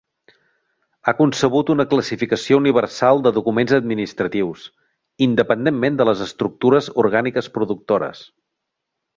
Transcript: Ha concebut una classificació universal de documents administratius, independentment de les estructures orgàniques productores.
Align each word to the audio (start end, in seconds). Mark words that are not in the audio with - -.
Ha 1.07 1.11
concebut 1.17 1.67
una 1.73 1.85
classificació 1.91 2.59
universal 2.61 3.21
de 3.27 3.33
documents 3.37 3.75
administratius, 3.79 4.65
independentment 5.27 6.01
de 6.01 6.09
les 6.11 6.25
estructures 6.29 6.91
orgàniques 7.05 7.55
productores. 7.61 8.25